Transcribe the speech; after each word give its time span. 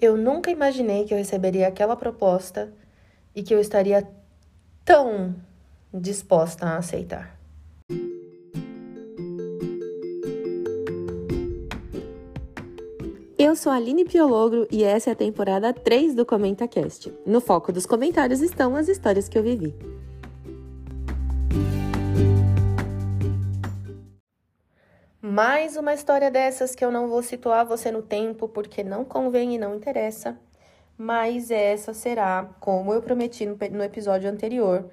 Eu 0.00 0.16
nunca 0.16 0.50
imaginei 0.50 1.04
que 1.04 1.12
eu 1.12 1.18
receberia 1.18 1.68
aquela 1.68 1.94
proposta 1.94 2.72
e 3.36 3.42
que 3.42 3.54
eu 3.54 3.60
estaria 3.60 4.08
tão 4.82 5.36
disposta 5.92 6.64
a 6.64 6.78
aceitar. 6.78 7.38
Eu 13.38 13.54
sou 13.54 13.70
a 13.70 13.76
Aline 13.76 14.06
Piologro 14.06 14.66
e 14.70 14.84
essa 14.84 15.10
é 15.10 15.12
a 15.12 15.16
temporada 15.16 15.70
3 15.72 16.14
do 16.14 16.24
ComentaCast. 16.24 17.12
No 17.26 17.40
foco 17.40 17.70
dos 17.70 17.84
comentários 17.84 18.40
estão 18.40 18.76
as 18.76 18.88
histórias 18.88 19.28
que 19.28 19.36
eu 19.36 19.42
vivi. 19.42 19.74
Mais 25.42 25.74
uma 25.74 25.94
história 25.94 26.30
dessas 26.30 26.74
que 26.74 26.84
eu 26.84 26.90
não 26.90 27.08
vou 27.08 27.22
situar 27.22 27.64
você 27.64 27.90
no 27.90 28.02
tempo 28.02 28.46
porque 28.46 28.84
não 28.84 29.06
convém 29.06 29.54
e 29.54 29.58
não 29.58 29.74
interessa, 29.74 30.38
mas 30.98 31.50
essa 31.50 31.94
será, 31.94 32.50
como 32.60 32.92
eu 32.92 33.00
prometi 33.00 33.46
no, 33.46 33.82
episódio 33.82 34.28
anterior, 34.28 34.90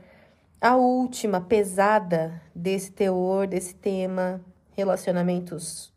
a 0.61 0.77
última 0.77 1.41
pesada 1.41 2.41
desse 2.55 2.93
teor, 2.93 3.45
desse 3.45 3.75
tema, 3.75 4.39
relacionamentos 4.71 5.93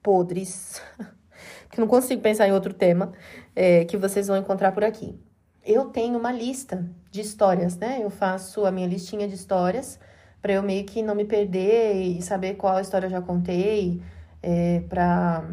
podres, 0.00 0.80
que 1.68 1.80
não 1.80 1.88
consigo 1.88 2.22
pensar 2.22 2.46
em 2.46 2.52
outro 2.52 2.72
tema, 2.72 3.12
é, 3.56 3.84
que 3.86 3.96
vocês 3.96 4.28
vão 4.28 4.36
encontrar 4.36 4.70
por 4.70 4.84
aqui. 4.84 5.18
Eu 5.64 5.86
tenho 5.86 6.16
uma 6.16 6.30
lista 6.30 6.88
de 7.10 7.22
histórias, 7.22 7.76
né? 7.76 7.98
Eu 8.00 8.08
faço 8.08 8.64
a 8.64 8.70
minha 8.70 8.86
listinha 8.86 9.26
de 9.26 9.34
histórias 9.34 9.98
para 10.40 10.52
eu 10.52 10.62
meio 10.62 10.84
que 10.84 11.02
não 11.02 11.14
me 11.14 11.24
perder 11.24 11.94
e 11.96 12.22
saber 12.22 12.54
qual 12.54 12.80
história 12.80 13.06
eu 13.06 13.10
já 13.10 13.20
contei, 13.20 14.02
é, 14.42 14.80
para 14.88 15.48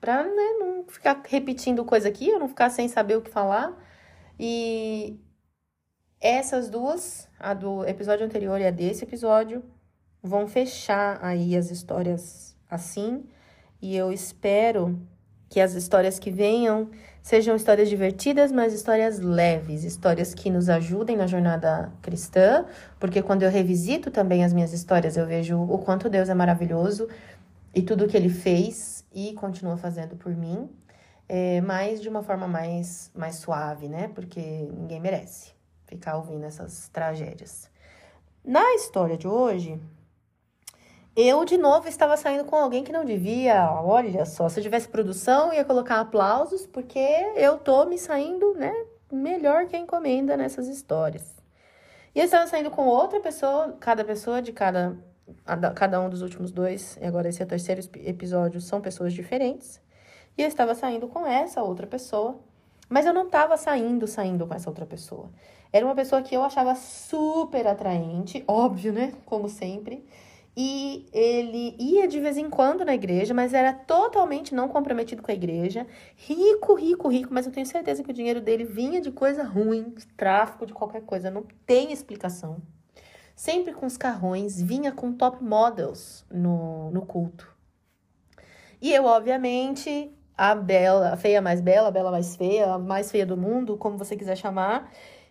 para 0.00 0.22
né, 0.22 0.54
não 0.58 0.84
ficar 0.86 1.20
repetindo 1.26 1.84
coisa 1.84 2.08
aqui, 2.08 2.28
eu 2.28 2.38
não 2.38 2.48
ficar 2.48 2.70
sem 2.70 2.88
saber 2.88 3.16
o 3.16 3.22
que 3.22 3.30
falar. 3.30 3.76
E 4.38 5.18
essas 6.20 6.70
duas, 6.70 7.28
a 7.38 7.52
do 7.52 7.84
episódio 7.84 8.24
anterior 8.24 8.60
e 8.60 8.66
a 8.66 8.70
desse 8.70 9.04
episódio, 9.04 9.64
vão 10.22 10.46
fechar 10.46 11.18
aí 11.22 11.56
as 11.56 11.70
histórias 11.70 12.56
assim. 12.70 13.24
E 13.80 13.96
eu 13.96 14.12
espero 14.12 15.00
que 15.48 15.60
as 15.60 15.74
histórias 15.74 16.18
que 16.18 16.30
venham 16.30 16.90
sejam 17.28 17.54
histórias 17.54 17.90
divertidas, 17.90 18.50
mas 18.50 18.72
histórias 18.72 19.18
leves, 19.20 19.84
histórias 19.84 20.32
que 20.32 20.48
nos 20.48 20.70
ajudem 20.70 21.14
na 21.14 21.26
jornada 21.26 21.92
cristã, 22.00 22.64
porque 22.98 23.20
quando 23.20 23.42
eu 23.42 23.50
revisito 23.50 24.10
também 24.10 24.42
as 24.42 24.54
minhas 24.54 24.72
histórias, 24.72 25.14
eu 25.14 25.26
vejo 25.26 25.60
o 25.60 25.76
quanto 25.76 26.08
Deus 26.08 26.30
é 26.30 26.34
maravilhoso 26.34 27.06
e 27.74 27.82
tudo 27.82 28.08
que 28.08 28.16
ele 28.16 28.30
fez 28.30 29.04
e 29.12 29.34
continua 29.34 29.76
fazendo 29.76 30.16
por 30.16 30.34
mim, 30.34 30.70
é, 31.28 31.60
mas 31.60 32.00
de 32.00 32.08
uma 32.08 32.22
forma 32.22 32.48
mais, 32.48 33.10
mais 33.14 33.34
suave, 33.36 33.90
né? 33.90 34.10
Porque 34.14 34.40
ninguém 34.72 34.98
merece 34.98 35.52
ficar 35.84 36.16
ouvindo 36.16 36.46
essas 36.46 36.88
tragédias. 36.88 37.70
Na 38.42 38.74
história 38.74 39.18
de 39.18 39.28
hoje, 39.28 39.78
eu, 41.20 41.44
de 41.44 41.56
novo, 41.56 41.88
estava 41.88 42.16
saindo 42.16 42.44
com 42.44 42.54
alguém 42.54 42.84
que 42.84 42.92
não 42.92 43.04
devia. 43.04 43.70
Olha 43.82 44.24
só, 44.24 44.48
se 44.48 44.60
eu 44.60 44.62
tivesse 44.62 44.88
produção, 44.88 45.52
ia 45.52 45.64
colocar 45.64 45.98
aplausos, 45.98 46.66
porque 46.66 47.00
eu 47.34 47.58
tô 47.58 47.84
me 47.86 47.98
saindo, 47.98 48.54
né, 48.54 48.72
melhor 49.10 49.66
que 49.66 49.74
a 49.74 49.78
encomenda 49.80 50.36
nessas 50.36 50.68
histórias. 50.68 51.36
E 52.14 52.20
eu 52.20 52.24
estava 52.24 52.46
saindo 52.46 52.70
com 52.70 52.86
outra 52.86 53.18
pessoa, 53.20 53.76
cada 53.80 54.04
pessoa 54.04 54.40
de 54.40 54.52
cada, 54.52 54.96
cada 55.74 56.00
um 56.00 56.08
dos 56.08 56.22
últimos 56.22 56.52
dois, 56.52 56.96
e 57.00 57.04
agora 57.04 57.28
esse 57.28 57.42
é 57.42 57.44
o 57.44 57.48
terceiro 57.48 57.80
episódio, 58.04 58.60
são 58.60 58.80
pessoas 58.80 59.12
diferentes. 59.12 59.80
E 60.36 60.42
eu 60.42 60.48
estava 60.48 60.74
saindo 60.74 61.08
com 61.08 61.26
essa 61.26 61.62
outra 61.62 61.86
pessoa, 61.86 62.38
mas 62.88 63.06
eu 63.06 63.12
não 63.12 63.26
estava 63.26 63.56
saindo, 63.56 64.06
saindo 64.06 64.46
com 64.46 64.54
essa 64.54 64.70
outra 64.70 64.86
pessoa. 64.86 65.28
Era 65.72 65.84
uma 65.84 65.94
pessoa 65.94 66.22
que 66.22 66.34
eu 66.34 66.42
achava 66.42 66.74
super 66.76 67.66
atraente, 67.66 68.42
óbvio, 68.46 68.92
né? 68.92 69.12
Como 69.26 69.48
sempre. 69.48 70.06
E 70.60 71.06
ele 71.12 71.76
ia 71.78 72.08
de 72.08 72.18
vez 72.18 72.36
em 72.36 72.50
quando 72.50 72.84
na 72.84 72.92
igreja, 72.92 73.32
mas 73.32 73.54
era 73.54 73.72
totalmente 73.72 74.52
não 74.52 74.66
comprometido 74.66 75.22
com 75.22 75.30
a 75.30 75.34
igreja. 75.34 75.86
Rico, 76.16 76.74
rico, 76.74 77.06
rico, 77.06 77.32
mas 77.32 77.46
eu 77.46 77.52
tenho 77.52 77.64
certeza 77.64 78.02
que 78.02 78.10
o 78.10 78.12
dinheiro 78.12 78.40
dele 78.40 78.64
vinha 78.64 79.00
de 79.00 79.12
coisa 79.12 79.44
ruim, 79.44 79.90
de 79.90 80.04
tráfico, 80.08 80.66
de 80.66 80.74
qualquer 80.74 81.02
coisa. 81.02 81.30
Não 81.30 81.46
tem 81.64 81.92
explicação. 81.92 82.60
Sempre 83.36 83.72
com 83.72 83.86
os 83.86 83.96
carrões, 83.96 84.60
vinha 84.60 84.90
com 84.90 85.12
top 85.12 85.44
models 85.44 86.26
no, 86.28 86.90
no 86.90 87.06
culto. 87.06 87.48
E 88.82 88.92
eu, 88.92 89.04
obviamente, 89.04 90.12
a 90.36 90.56
bela, 90.56 91.12
a 91.12 91.16
feia 91.16 91.40
mais 91.40 91.60
bela, 91.60 91.86
a 91.86 91.92
bela 91.92 92.10
mais 92.10 92.34
feia, 92.34 92.74
a 92.74 92.78
mais 92.80 93.12
feia 93.12 93.24
do 93.24 93.36
mundo, 93.36 93.76
como 93.76 93.96
você 93.96 94.16
quiser 94.16 94.36
chamar, 94.36 94.90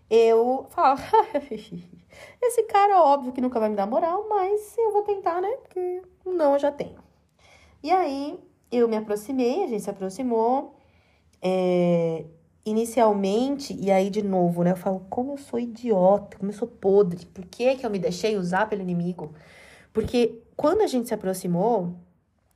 eu 0.09 0.66
falava. 0.69 1.03
Esse 2.41 2.63
cara, 2.63 3.01
óbvio 3.01 3.31
que 3.31 3.41
nunca 3.41 3.59
vai 3.59 3.69
me 3.69 3.75
dar 3.75 3.85
moral, 3.85 4.28
mas 4.29 4.75
eu 4.78 4.91
vou 4.91 5.03
tentar, 5.03 5.41
né? 5.41 5.50
Porque 5.62 6.01
não 6.25 6.53
eu 6.53 6.59
já 6.59 6.72
tenho. 6.72 7.00
E 7.84 7.91
aí 7.91 8.40
eu 8.72 8.88
me 8.88 8.97
aproximei, 8.97 9.63
a 9.63 9.67
gente 9.67 9.84
se 9.84 9.90
aproximou. 9.90 10.75
É, 11.41 12.25
inicialmente, 12.66 13.73
e 13.79 13.90
aí 13.90 14.09
de 14.09 14.22
novo, 14.22 14.63
né? 14.63 14.72
Eu 14.72 14.75
falo, 14.75 15.06
como 15.09 15.34
eu 15.34 15.38
sou 15.38 15.59
idiota, 15.59 16.38
como 16.38 16.51
eu 16.51 16.56
sou 16.56 16.67
podre, 16.67 17.25
por 17.28 17.46
que, 17.46 17.75
que 17.75 17.85
eu 17.85 17.90
me 17.90 18.00
deixei 18.00 18.35
usar 18.35 18.67
pelo 18.67 18.81
inimigo? 18.81 19.34
Porque 19.94 20.41
quando 20.56 20.81
a 20.81 20.88
gente 20.88 21.07
se 21.07 21.13
aproximou, 21.13 21.96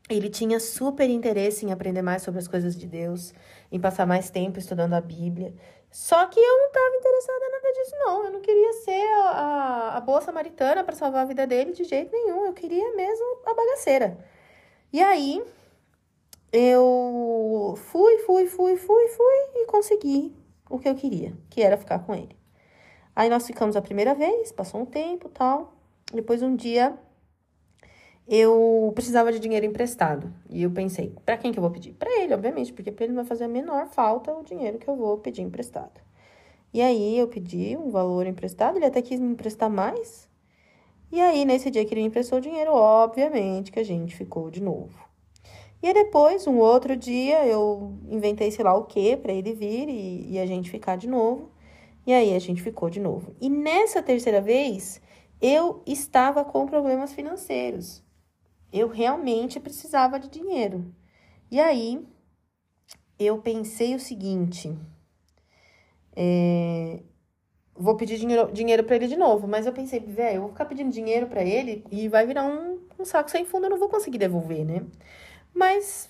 ele 0.10 0.30
tinha 0.30 0.60
super 0.60 1.10
interesse 1.10 1.66
em 1.66 1.72
aprender 1.72 2.02
mais 2.02 2.24
sobre 2.24 2.40
as 2.40 2.48
coisas 2.48 2.76
de 2.76 2.86
Deus, 2.86 3.34
em 3.72 3.80
passar 3.80 4.06
mais 4.06 4.30
tempo 4.30 4.60
estudando 4.60 4.94
a 4.94 5.02
Bíblia. 5.02 5.54
Só 5.92 6.26
que 6.28 6.40
eu 6.40 6.58
não 6.58 6.68
estava 6.68 6.96
interessada 6.96 7.46
em 7.46 7.52
nada 7.52 7.74
disso, 7.74 7.96
não. 8.00 8.26
Eu 8.26 8.32
não 8.32 8.40
queria 8.40 8.74
ser 8.74 9.08
a, 9.14 9.30
a, 9.30 9.98
a 9.98 10.02
boa 10.02 10.22
samaritana 10.22 10.86
para 10.86 10.96
salvar 10.96 11.24
a 11.24 11.26
vida 11.26 11.46
dele 11.46 11.74
de 11.74 11.84
jeito 11.84 12.12
nenhum. 12.14 12.46
Eu 12.46 12.54
queria 12.54 12.96
mesmo 12.96 13.26
a 13.46 13.54
bagaceira. 13.54 14.18
E 14.94 15.02
aí, 15.02 15.44
eu 16.52 17.76
fui, 17.78 18.20
fui, 18.20 18.48
fui, 18.48 18.78
fui, 18.78 19.08
fui 19.08 19.36
e 19.56 19.66
consegui 19.66 20.34
o 20.70 20.80
que 20.80 20.88
eu 20.88 20.96
queria, 20.96 21.34
que 21.50 21.62
era 21.62 21.76
ficar 21.76 22.00
com 22.00 22.16
ele. 22.16 22.38
Aí 23.14 23.30
nós 23.30 23.46
ficamos 23.46 23.76
a 23.76 23.82
primeira 23.82 24.16
vez, 24.16 24.52
passou 24.54 24.82
um 24.82 24.86
tempo 24.86 25.28
tal. 25.28 25.74
Depois, 26.14 26.42
um 26.42 26.56
dia, 26.56 26.98
eu 28.28 28.92
precisava 28.96 29.32
de 29.32 29.40
dinheiro 29.40 29.66
emprestado. 29.66 30.34
E 30.50 30.64
eu 30.64 30.72
pensei, 30.72 31.14
para 31.26 31.38
quem 31.38 31.52
que 31.52 31.60
eu 31.60 31.62
vou 31.62 31.72
pedir? 31.72 31.94
Para 31.94 32.10
ele, 32.22 32.34
obviamente, 32.34 32.72
porque 32.72 32.92
para 32.92 33.06
ele 33.06 33.14
não 33.14 33.24
vai 33.24 33.28
fazer 33.28 33.46
a 33.46 33.48
menor 33.48 33.88
falta 33.88 34.34
o 34.34 34.44
dinheiro 34.44 34.78
que 34.78 34.88
eu 34.88 34.96
vou 34.96 35.18
pedir 35.18 35.42
emprestado. 35.42 36.00
E 36.74 36.82
aí 36.82 37.18
eu 37.18 37.28
pedi 37.28 37.76
um 37.76 37.90
valor 37.90 38.26
emprestado, 38.26 38.78
ele 38.78 38.86
até 38.86 39.02
quis 39.02 39.20
me 39.20 39.34
emprestar 39.34 39.70
mais. 39.70 40.30
E 41.12 41.20
aí, 41.20 41.44
nesse 41.44 41.70
dia 41.70 41.84
que 41.84 41.94
ele 41.94 42.02
me 42.02 42.08
emprestou 42.08 42.38
o 42.38 42.42
dinheiro, 42.42 42.72
obviamente 42.72 43.72
que 43.72 43.80
a 43.80 43.84
gente 43.84 44.16
ficou 44.16 44.50
de 44.50 44.62
novo. 44.64 44.98
E 45.84 45.88
aí 45.88 45.94
depois, 45.94 46.48
um 46.48 46.58
outro 46.58 46.96
dia, 46.96 47.46
eu 47.46 47.94
inventei 48.10 48.50
sei 48.52 48.64
lá 48.64 48.74
o 48.74 48.86
que 48.86 49.18
para 49.18 49.34
ele 49.34 49.54
vir 49.54 49.90
e, 49.90 50.34
e 50.34 50.40
a 50.40 50.46
gente 50.46 50.70
ficar 50.70 50.96
de 50.96 51.10
novo. 51.10 51.50
E 52.08 52.14
aí 52.14 52.34
a 52.34 52.40
gente 52.40 52.62
ficou 52.62 52.90
de 52.90 53.00
novo. 53.00 53.36
E 53.42 53.50
nessa 53.50 54.02
terceira 54.02 54.40
vez, 54.40 55.02
eu 55.42 55.82
estava 55.86 56.46
com 56.46 56.66
problemas 56.66 57.12
financeiros 57.12 58.02
eu 58.72 58.88
realmente 58.88 59.60
precisava 59.60 60.20
de 60.20 60.30
dinheiro. 60.30 60.94
E 61.50 61.60
aí 61.60 62.06
eu 63.20 63.40
pensei 63.42 63.96
o 63.96 64.00
seguinte: 64.00 64.76
é, 66.16 67.02
vou 67.76 67.96
pedir 67.96 68.18
dinheiro, 68.18 68.52
dinheiro 68.52 68.84
para 68.84 68.96
ele 68.96 69.08
de 69.08 69.18
novo, 69.18 69.48
mas 69.48 69.66
eu 69.66 69.74
pensei, 69.74 70.00
velho, 70.00 70.38
eu 70.38 70.42
vou 70.42 70.50
ficar 70.52 70.66
pedindo 70.66 70.92
dinheiro 70.92 71.28
para 71.28 71.44
ele 71.44 71.84
e 71.92 72.08
vai 72.08 72.26
virar 72.26 72.46
um, 72.46 72.80
um 73.00 73.06
saco 73.06 73.30
sem 73.30 73.46
fundo, 73.46 73.66
eu 73.66 73.72
não 73.72 73.80
vou 73.80 73.90
conseguir 73.90 74.18
devolver, 74.18 74.66
né? 74.66 74.84
Mas 75.54 76.10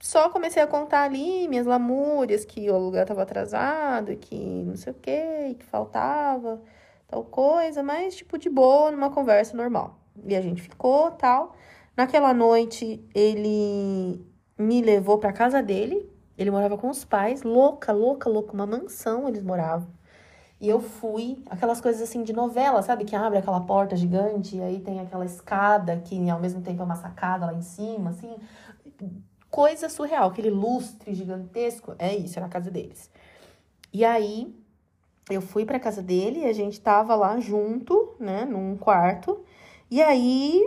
só 0.00 0.28
comecei 0.28 0.62
a 0.62 0.66
contar 0.66 1.02
ali 1.04 1.48
minhas 1.48 1.66
lamúrias, 1.66 2.44
que 2.44 2.70
o 2.70 2.74
aluguel 2.74 3.02
estava 3.02 3.22
atrasado, 3.22 4.16
que 4.16 4.36
não 4.36 4.76
sei 4.76 4.92
o 4.92 4.96
que, 4.96 5.56
que 5.58 5.64
faltava, 5.64 6.62
tal 7.06 7.24
coisa, 7.24 7.82
mas 7.82 8.16
tipo 8.16 8.38
de 8.38 8.48
boa, 8.48 8.90
numa 8.90 9.10
conversa 9.10 9.56
normal. 9.56 9.98
E 10.24 10.36
a 10.36 10.40
gente 10.40 10.62
ficou, 10.62 11.10
tal. 11.12 11.54
Naquela 11.98 12.32
noite, 12.32 13.04
ele 13.12 14.24
me 14.56 14.80
levou 14.80 15.18
para 15.18 15.32
casa 15.32 15.60
dele. 15.60 16.08
Ele 16.38 16.48
morava 16.48 16.78
com 16.78 16.88
os 16.88 17.04
pais, 17.04 17.42
louca, 17.42 17.90
louca, 17.90 18.30
louca, 18.30 18.52
uma 18.52 18.64
mansão 18.64 19.26
eles 19.26 19.42
moravam. 19.42 19.88
E 20.60 20.68
eu 20.68 20.78
fui, 20.78 21.42
aquelas 21.50 21.80
coisas 21.80 22.00
assim 22.00 22.22
de 22.22 22.32
novela, 22.32 22.82
sabe? 22.82 23.04
Que 23.04 23.16
abre 23.16 23.38
aquela 23.40 23.60
porta 23.62 23.96
gigante 23.96 24.58
e 24.58 24.62
aí 24.62 24.78
tem 24.78 25.00
aquela 25.00 25.24
escada 25.24 25.96
que 25.96 26.30
ao 26.30 26.38
mesmo 26.38 26.62
tempo 26.62 26.80
é 26.80 26.84
uma 26.84 26.94
sacada 26.94 27.46
lá 27.46 27.52
em 27.52 27.62
cima, 27.62 28.10
assim. 28.10 28.36
Coisa 29.50 29.88
surreal, 29.88 30.28
aquele 30.28 30.50
lustre 30.50 31.12
gigantesco. 31.14 31.96
É 31.98 32.14
isso, 32.14 32.38
era 32.38 32.46
a 32.46 32.48
casa 32.48 32.70
deles. 32.70 33.10
E 33.92 34.04
aí 34.04 34.54
eu 35.28 35.42
fui 35.42 35.64
para 35.64 35.80
casa 35.80 36.00
dele 36.00 36.42
e 36.42 36.46
a 36.46 36.52
gente 36.52 36.80
tava 36.80 37.16
lá 37.16 37.40
junto, 37.40 38.14
né, 38.20 38.44
num 38.44 38.76
quarto. 38.76 39.44
E 39.90 40.00
aí 40.00 40.62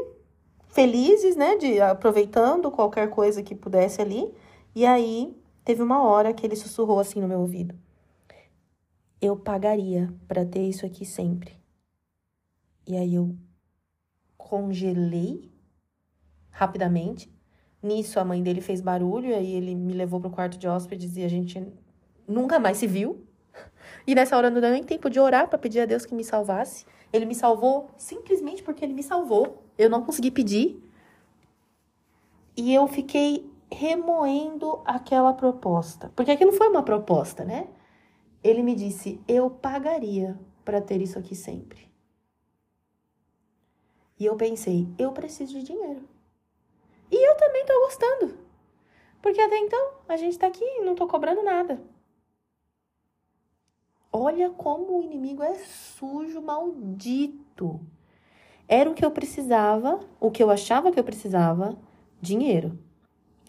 felizes, 0.71 1.35
né, 1.35 1.57
de 1.57 1.79
aproveitando 1.79 2.71
qualquer 2.71 3.09
coisa 3.09 3.43
que 3.43 3.53
pudesse 3.53 4.01
ali. 4.01 4.33
E 4.73 4.85
aí 4.85 5.35
teve 5.63 5.83
uma 5.83 6.01
hora 6.01 6.33
que 6.33 6.45
ele 6.45 6.55
sussurrou 6.55 6.99
assim 6.99 7.21
no 7.21 7.27
meu 7.27 7.39
ouvido: 7.39 7.75
Eu 9.21 9.35
pagaria 9.35 10.11
para 10.27 10.45
ter 10.45 10.61
isso 10.61 10.85
aqui 10.85 11.05
sempre. 11.05 11.59
E 12.87 12.95
aí 12.95 13.15
eu 13.15 13.35
congelei 14.37 15.51
rapidamente. 16.49 17.31
Nisso 17.83 18.19
a 18.19 18.25
mãe 18.25 18.43
dele 18.43 18.61
fez 18.61 18.79
barulho, 18.79 19.29
e 19.29 19.33
aí 19.33 19.53
ele 19.53 19.73
me 19.73 19.93
levou 19.93 20.19
pro 20.19 20.29
quarto 20.29 20.57
de 20.57 20.67
hóspedes 20.67 21.17
e 21.17 21.23
a 21.23 21.27
gente 21.27 21.65
nunca 22.27 22.59
mais 22.59 22.77
se 22.77 22.87
viu. 22.87 23.25
E 24.07 24.15
nessa 24.15 24.35
hora 24.35 24.49
não 24.49 24.61
deu 24.61 24.71
nem 24.71 24.83
tempo 24.83 25.09
de 25.09 25.19
orar 25.19 25.47
para 25.47 25.59
pedir 25.59 25.79
a 25.79 25.85
Deus 25.85 26.05
que 26.05 26.15
me 26.15 26.23
salvasse. 26.23 26.85
Ele 27.13 27.25
me 27.25 27.35
salvou 27.35 27.89
simplesmente 27.97 28.63
porque 28.63 28.83
ele 28.83 28.93
me 28.93 29.03
salvou. 29.03 29.63
Eu 29.81 29.89
não 29.89 30.05
consegui 30.05 30.29
pedir. 30.29 30.79
E 32.55 32.71
eu 32.71 32.87
fiquei 32.87 33.51
remoendo 33.71 34.79
aquela 34.85 35.33
proposta. 35.33 36.11
Porque 36.15 36.29
aquilo 36.29 36.51
foi 36.51 36.69
uma 36.69 36.83
proposta, 36.83 37.43
né? 37.43 37.67
Ele 38.43 38.61
me 38.61 38.75
disse: 38.75 39.19
Eu 39.27 39.49
pagaria 39.49 40.39
para 40.63 40.79
ter 40.79 41.01
isso 41.01 41.17
aqui 41.17 41.33
sempre. 41.33 41.89
E 44.19 44.25
eu 44.27 44.35
pensei: 44.35 44.87
Eu 44.99 45.13
preciso 45.13 45.53
de 45.53 45.63
dinheiro. 45.63 46.07
E 47.09 47.27
eu 47.27 47.35
também 47.37 47.65
tô 47.65 47.73
gostando. 47.79 48.37
Porque 49.19 49.41
até 49.41 49.57
então 49.57 49.93
a 50.07 50.15
gente 50.15 50.37
tá 50.37 50.45
aqui 50.45 50.63
e 50.63 50.81
não 50.81 50.93
tô 50.93 51.07
cobrando 51.07 51.41
nada. 51.41 51.81
Olha 54.13 54.51
como 54.51 54.99
o 54.99 55.01
inimigo 55.01 55.41
é 55.41 55.55
sujo, 55.55 56.39
maldito. 56.39 57.81
Era 58.67 58.89
o 58.89 58.93
que 58.93 59.05
eu 59.05 59.11
precisava, 59.11 59.99
o 60.19 60.31
que 60.31 60.41
eu 60.41 60.49
achava 60.49 60.91
que 60.91 60.99
eu 60.99 61.03
precisava, 61.03 61.77
dinheiro. 62.21 62.77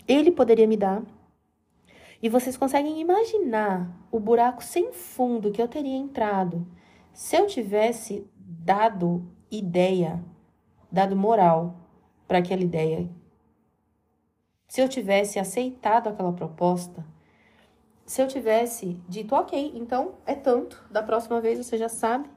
Ele 0.07 0.31
poderia 0.31 0.67
me 0.67 0.77
dar. 0.77 1.03
E 2.23 2.29
vocês 2.29 2.57
conseguem 2.57 3.01
imaginar 3.01 3.91
o 4.11 4.21
buraco 4.21 4.63
sem 4.63 4.93
fundo 4.93 5.51
que 5.51 5.61
eu 5.61 5.69
teria 5.69 5.97
entrado 5.97 6.67
se 7.13 7.37
eu 7.37 7.47
tivesse 7.47 8.27
dado 8.37 9.29
ideia, 9.51 10.25
dado 10.91 11.15
moral 11.15 11.77
para 12.27 12.39
aquela 12.39 12.63
ideia. 12.63 13.09
Se 14.67 14.81
eu 14.81 14.89
tivesse 14.89 15.39
aceitado 15.39 16.09
aquela 16.09 16.33
proposta, 16.33 17.05
se 18.07 18.23
eu 18.23 18.29
tivesse 18.29 18.99
dito, 19.09 19.35
ok, 19.35 19.73
então 19.75 20.15
é 20.25 20.35
tanto, 20.35 20.83
da 20.91 21.03
próxima 21.03 21.41
vez 21.41 21.59
você 21.59 21.77
já 21.77 21.89
sabe, 21.89 22.29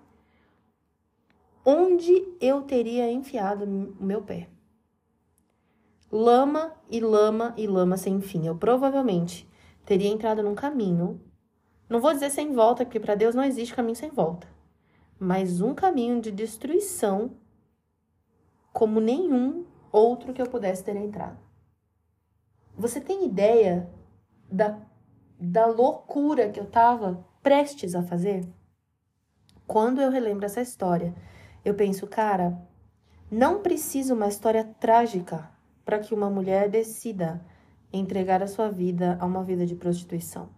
onde 1.66 2.38
eu 2.40 2.62
teria 2.62 3.12
enfiado 3.12 3.66
o 3.66 4.04
meu 4.04 4.22
pé. 4.22 4.48
Lama 6.12 6.74
e 6.90 7.00
lama 7.00 7.54
e 7.58 7.66
lama 7.66 7.98
sem 7.98 8.22
fim. 8.22 8.46
Eu 8.46 8.56
provavelmente 8.56 9.50
teria 9.84 10.10
entrado 10.10 10.44
num 10.44 10.56
caminho, 10.56 11.20
não 11.90 12.00
vou 12.00 12.14
dizer 12.14 12.30
sem 12.30 12.54
volta, 12.54 12.86
porque 12.86 13.00
para 13.00 13.16
Deus 13.16 13.36
não 13.36 13.44
existe 13.44 13.76
caminho 13.76 13.96
sem 13.96 14.10
volta, 14.10 14.48
mas 15.20 15.62
um 15.62 15.74
caminho 15.74 16.22
de 16.22 16.32
destruição 16.32 17.32
como 18.72 19.00
nenhum 19.00 19.66
outro 19.92 20.34
que 20.34 20.42
eu 20.42 20.50
pudesse 20.50 20.84
ter 20.84 20.96
entrado. 20.96 21.40
Você 22.78 23.02
tem 23.02 23.26
ideia 23.26 23.90
da 24.52 24.80
da 25.40 25.66
loucura 25.66 26.50
que 26.50 26.60
eu 26.60 26.64
estava 26.64 27.26
prestes 27.44 27.94
a 27.96 28.02
fazer? 28.02 28.48
Quando 29.68 30.02
eu 30.02 30.10
relembro 30.10 30.46
essa 30.46 30.62
história, 30.62 31.14
eu 31.66 31.74
penso, 31.74 32.06
cara, 32.06 32.62
não 33.30 33.64
precisa 33.64 34.14
uma 34.14 34.28
história 34.28 34.64
trágica 34.80 35.50
para 35.84 35.98
que 35.98 36.14
uma 36.14 36.30
mulher 36.30 36.70
decida 36.70 37.44
entregar 37.92 38.44
a 38.44 38.48
sua 38.48 38.70
vida 38.70 39.18
a 39.20 39.26
uma 39.26 39.44
vida 39.44 39.66
de 39.66 39.76
prostituição. 39.76 40.50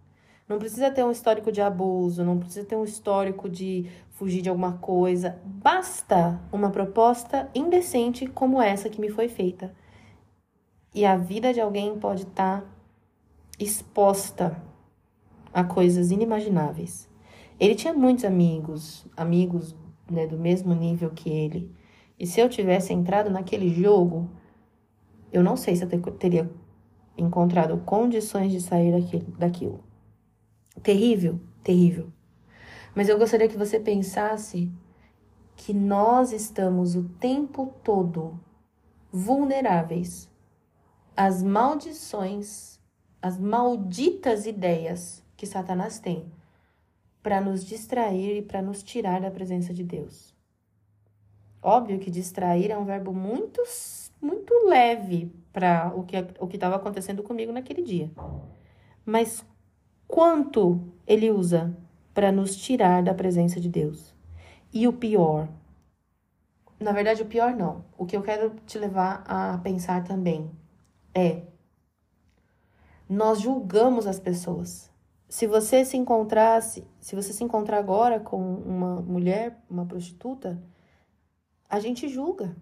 Não 0.46 0.58
precisa 0.58 0.90
ter 0.90 1.02
um 1.04 1.10
histórico 1.10 1.50
de 1.50 1.60
abuso, 1.60 2.24
não 2.24 2.38
precisa 2.38 2.66
ter 2.66 2.76
um 2.76 2.84
histórico 2.84 3.48
de 3.48 3.90
fugir 4.10 4.42
de 4.42 4.48
alguma 4.48 4.74
coisa. 4.78 5.40
Basta 5.44 6.40
uma 6.52 6.70
proposta 6.70 7.50
indecente 7.54 8.26
como 8.26 8.60
essa 8.60 8.88
que 8.88 9.00
me 9.00 9.10
foi 9.10 9.28
feita. 9.28 9.74
E 10.94 11.04
a 11.04 11.16
vida 11.16 11.52
de 11.52 11.60
alguém 11.60 11.98
pode 11.98 12.22
estar 12.22 12.62
tá 12.62 12.66
exposta 13.58 14.62
a 15.52 15.64
coisas 15.64 16.10
inimagináveis. 16.10 17.08
Ele 17.60 17.74
tinha 17.74 17.92
muitos 17.92 18.24
amigos, 18.24 19.06
amigos 19.16 19.74
né, 20.10 20.26
do 20.26 20.38
mesmo 20.38 20.74
nível 20.74 21.10
que 21.10 21.30
ele. 21.30 21.74
E 22.18 22.26
se 22.26 22.40
eu 22.40 22.48
tivesse 22.48 22.92
entrado 22.92 23.30
naquele 23.30 23.68
jogo, 23.68 24.30
eu 25.32 25.42
não 25.42 25.56
sei 25.56 25.76
se 25.76 25.84
eu 25.84 26.12
teria 26.12 26.50
encontrado 27.16 27.76
condições 27.78 28.52
de 28.52 28.60
sair 28.60 28.92
daquilo. 29.38 29.84
Terrível, 30.82 31.40
terrível. 31.62 32.12
Mas 32.94 33.08
eu 33.08 33.18
gostaria 33.18 33.48
que 33.48 33.56
você 33.56 33.78
pensasse 33.78 34.72
que 35.56 35.72
nós 35.72 36.32
estamos 36.32 36.94
o 36.94 37.04
tempo 37.04 37.74
todo 37.82 38.38
vulneráveis 39.12 40.30
às 41.16 41.42
maldições, 41.42 42.80
às 43.20 43.38
malditas 43.38 44.46
ideias 44.46 45.24
que 45.36 45.46
Satanás 45.46 45.98
tem 45.98 46.30
para 47.28 47.42
nos 47.42 47.62
distrair 47.62 48.38
e 48.38 48.42
para 48.42 48.62
nos 48.62 48.82
tirar 48.82 49.20
da 49.20 49.30
presença 49.30 49.74
de 49.74 49.84
Deus. 49.84 50.34
Óbvio 51.60 51.98
que 51.98 52.10
distrair 52.10 52.70
é 52.70 52.78
um 52.78 52.86
verbo 52.86 53.12
muito, 53.12 53.62
muito 54.18 54.54
leve 54.66 55.30
para 55.52 55.92
o 55.94 56.04
que 56.04 56.16
o 56.40 56.48
estava 56.50 56.76
acontecendo 56.76 57.22
comigo 57.22 57.52
naquele 57.52 57.82
dia. 57.82 58.10
Mas 59.04 59.44
quanto 60.06 60.90
ele 61.06 61.30
usa 61.30 61.76
para 62.14 62.32
nos 62.32 62.56
tirar 62.56 63.02
da 63.02 63.12
presença 63.12 63.60
de 63.60 63.68
Deus? 63.68 64.14
E 64.72 64.88
o 64.88 64.92
pior, 64.94 65.50
na 66.80 66.92
verdade, 66.92 67.20
o 67.20 67.26
pior 67.26 67.54
não. 67.54 67.84
O 67.98 68.06
que 68.06 68.16
eu 68.16 68.22
quero 68.22 68.54
te 68.64 68.78
levar 68.78 69.22
a 69.26 69.58
pensar 69.58 70.02
também 70.02 70.50
é: 71.14 71.42
nós 73.06 73.38
julgamos 73.38 74.06
as 74.06 74.18
pessoas 74.18 74.90
se 75.28 75.46
você 75.46 75.84
se 75.84 75.96
encontrasse, 75.96 76.86
se 76.98 77.14
você 77.14 77.32
se 77.32 77.44
encontrar 77.44 77.78
agora 77.78 78.18
com 78.18 78.40
uma 78.40 79.02
mulher, 79.02 79.62
uma 79.68 79.84
prostituta, 79.84 80.62
a 81.68 81.78
gente 81.78 82.08
julga. 82.08 82.56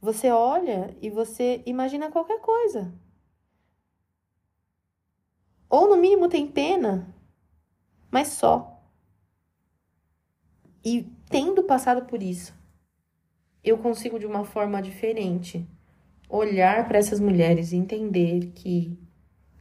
Você 0.00 0.30
olha 0.30 0.96
e 1.00 1.08
você 1.08 1.62
imagina 1.64 2.10
qualquer 2.10 2.40
coisa. 2.40 2.92
Ou 5.68 5.88
no 5.88 5.96
mínimo 5.96 6.28
tem 6.28 6.50
pena, 6.50 7.14
mas 8.10 8.28
só. 8.28 8.82
E 10.84 11.02
tendo 11.28 11.62
passado 11.62 12.06
por 12.06 12.20
isso, 12.20 12.52
eu 13.62 13.78
consigo 13.78 14.18
de 14.18 14.26
uma 14.26 14.44
forma 14.44 14.82
diferente 14.82 15.64
olhar 16.28 16.88
para 16.88 16.98
essas 16.98 17.20
mulheres 17.20 17.70
e 17.70 17.76
entender 17.76 18.50
que 18.54 18.98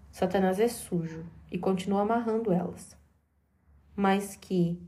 Satanás 0.10 0.60
é 0.60 0.68
sujo 0.68 1.26
e 1.52 1.58
continua 1.58 2.02
amarrando 2.02 2.52
elas. 2.52 2.98
Mas 3.96 4.36
que, 4.36 4.82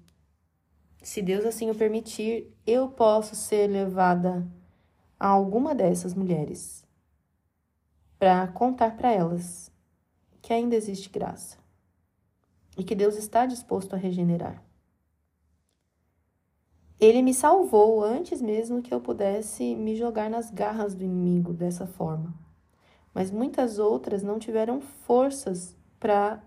se 1.02 1.22
Deus 1.22 1.46
assim 1.46 1.70
o 1.70 1.76
permitir, 1.76 2.56
eu 2.66 2.90
posso 2.90 3.36
ser 3.36 3.68
levada 3.68 4.48
a 5.20 5.28
alguma 5.28 5.76
dessas 5.76 6.14
mulheres 6.14 6.86
para 8.18 8.48
contar 8.48 8.96
para 8.96 9.12
elas 9.12 9.72
que 10.42 10.54
ainda 10.54 10.76
existe 10.76 11.10
graça 11.10 11.58
e 12.78 12.84
que 12.84 12.96
Deus 12.96 13.16
está 13.18 13.46
disposto 13.46 13.94
a 13.94 13.98
regenerar. 13.98 14.64
Ele 17.00 17.24
me 17.24 17.34
salvou 17.34 18.04
antes 18.04 18.42
mesmo 18.42 18.82
que 18.82 18.94
eu 18.94 19.02
pudesse 19.02 19.76
me 19.76 19.96
jogar 19.96 20.30
nas 20.30 20.52
garras 20.52 20.94
do 20.94 21.04
inimigo 21.04 21.52
dessa 21.52 21.88
forma. 21.88 22.32
Mas 23.12 23.32
muitas 23.32 23.80
outras 23.80 24.22
não 24.22 24.38
tiveram 24.38 24.80
forças 24.80 25.76
para 26.00 26.44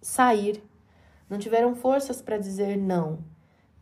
sair. 0.00 0.62
Não 1.28 1.38
tiveram 1.38 1.74
forças 1.74 2.22
para 2.22 2.38
dizer 2.38 2.76
não. 2.76 3.24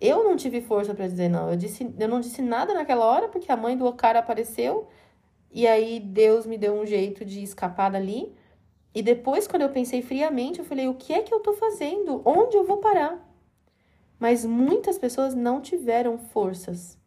Eu 0.00 0.24
não 0.24 0.36
tive 0.36 0.60
força 0.60 0.94
para 0.94 1.06
dizer 1.06 1.28
não. 1.28 1.50
Eu, 1.50 1.56
disse, 1.56 1.94
eu 1.98 2.08
não 2.08 2.20
disse 2.20 2.42
nada 2.42 2.74
naquela 2.74 3.04
hora 3.04 3.28
porque 3.28 3.50
a 3.50 3.56
mãe 3.56 3.76
do 3.76 3.90
cara 3.92 4.18
apareceu 4.18 4.88
e 5.50 5.66
aí 5.66 6.00
Deus 6.00 6.46
me 6.46 6.58
deu 6.58 6.74
um 6.74 6.84
jeito 6.84 7.24
de 7.24 7.42
escapar 7.42 7.90
dali. 7.90 8.34
E 8.94 9.02
depois, 9.02 9.46
quando 9.46 9.62
eu 9.62 9.70
pensei 9.70 10.02
friamente, 10.02 10.58
eu 10.58 10.64
falei: 10.64 10.88
o 10.88 10.94
que 10.94 11.12
é 11.12 11.22
que 11.22 11.32
eu 11.32 11.40
tô 11.40 11.52
fazendo? 11.54 12.22
Onde 12.24 12.56
eu 12.56 12.64
vou 12.64 12.78
parar? 12.78 13.24
Mas 14.18 14.44
muitas 14.44 14.98
pessoas 14.98 15.34
não 15.34 15.60
tiveram 15.60 16.18
forças 16.18 16.98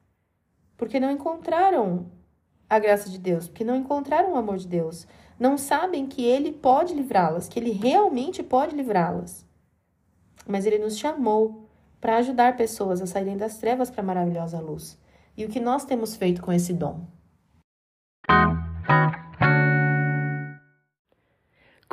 porque 0.78 1.00
não 1.00 1.12
encontraram 1.12 2.12
a 2.70 2.78
graça 2.80 3.10
de 3.10 3.18
Deus, 3.18 3.48
porque 3.48 3.64
não 3.64 3.76
encontraram 3.76 4.34
o 4.34 4.38
amor 4.38 4.58
de 4.58 4.68
Deus, 4.68 5.08
não 5.40 5.58
sabem 5.58 6.08
que 6.08 6.24
Ele 6.24 6.52
pode 6.52 6.94
livrá-las, 6.94 7.48
que 7.48 7.60
Ele 7.60 7.72
realmente 7.72 8.42
pode 8.42 8.76
livrá-las. 8.76 9.46
Mas 10.48 10.66
Ele 10.66 10.80
nos 10.80 10.98
chamou 10.98 11.68
para 12.00 12.18
ajudar 12.18 12.56
pessoas 12.56 13.02
a 13.02 13.08
saírem 13.08 13.38
das 13.38 13.58
trevas 13.58 13.90
para 13.90 14.02
a 14.02 14.06
maravilhosa 14.06 14.60
luz. 14.60 14.98
E 15.36 15.46
o 15.46 15.50
que 15.50 15.60
nós 15.60 15.86
temos 15.86 16.16
feito 16.16 16.42
com 16.42 16.52
esse 16.52 16.74
dom? 16.74 17.06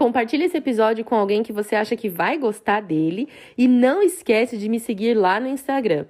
Compartilhe 0.04 0.44
esse 0.44 0.58
episódio 0.58 1.02
com 1.02 1.14
alguém 1.14 1.42
que 1.42 1.50
você 1.50 1.74
acha 1.74 1.96
que 1.96 2.10
vai 2.10 2.36
gostar 2.36 2.82
dele 2.82 3.26
e 3.56 3.66
não 3.66 4.02
esquece 4.02 4.58
de 4.58 4.68
me 4.68 4.78
seguir 4.78 5.14
lá 5.14 5.40
no 5.40 5.48
Instagram, 5.48 6.04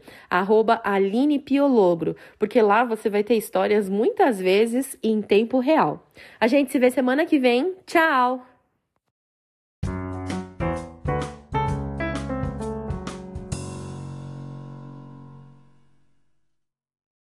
@alinepiologro, 0.82 2.16
porque 2.36 2.60
lá 2.60 2.82
você 2.82 3.08
vai 3.08 3.22
ter 3.22 3.36
histórias 3.36 3.88
muitas 3.88 4.40
vezes 4.40 4.98
em 5.00 5.22
tempo 5.22 5.60
real. 5.60 6.10
A 6.40 6.48
gente 6.48 6.72
se 6.72 6.78
vê 6.80 6.90
semana 6.90 7.24
que 7.24 7.38
vem. 7.38 7.72
Tchau! 7.86 8.53